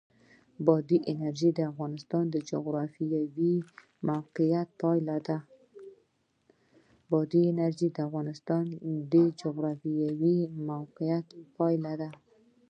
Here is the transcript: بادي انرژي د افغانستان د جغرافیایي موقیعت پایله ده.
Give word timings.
بادي 0.65 0.97
انرژي 1.11 1.49
د 1.53 1.59
افغانستان 1.71 2.23
د 2.33 2.35
جغرافیایي 2.49 3.55
موقیعت 4.09 4.69
پایله 11.67 11.95
ده. 12.01 12.09